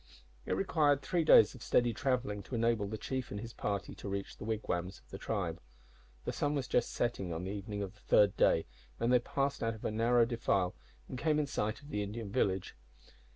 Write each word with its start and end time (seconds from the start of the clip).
It 0.47 0.53
required 0.53 1.03
three 1.03 1.23
days 1.23 1.53
of 1.53 1.61
steady 1.61 1.93
travelling 1.93 2.41
to 2.41 2.55
enable 2.55 2.87
the 2.87 2.97
chief 2.97 3.29
and 3.29 3.39
his 3.39 3.53
party 3.53 3.93
to 3.93 4.09
reach 4.09 4.35
the 4.35 4.43
wigwams 4.43 4.97
of 4.97 5.07
the 5.11 5.19
tribe. 5.19 5.61
The 6.25 6.33
sun 6.33 6.55
was 6.55 6.67
just 6.67 6.89
setting, 6.91 7.31
on 7.31 7.43
the 7.43 7.51
evening 7.51 7.83
of 7.83 7.93
the 7.93 7.99
third 7.99 8.35
day, 8.35 8.65
when 8.97 9.11
they 9.11 9.19
passed 9.19 9.61
out 9.61 9.75
of 9.75 9.85
a 9.85 9.91
narrow 9.91 10.25
defile 10.25 10.73
and 11.07 11.19
came 11.19 11.37
in 11.37 11.45
sight 11.45 11.83
of 11.83 11.89
the 11.89 12.01
Indian 12.01 12.31
village. 12.31 12.75